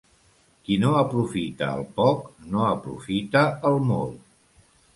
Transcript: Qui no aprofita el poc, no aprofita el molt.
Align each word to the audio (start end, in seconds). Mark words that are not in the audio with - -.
Qui 0.69 0.77
no 0.83 0.93
aprofita 1.01 1.67
el 1.75 1.85
poc, 2.01 2.25
no 2.55 2.65
aprofita 2.73 3.43
el 3.73 3.81
molt. 3.93 4.21